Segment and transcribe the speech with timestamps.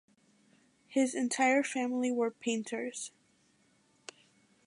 [0.87, 3.11] His entire family were painters.